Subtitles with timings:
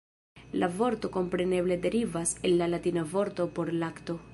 [0.61, 4.19] La vorto kompreneble derivas el la latina vorto por lakto.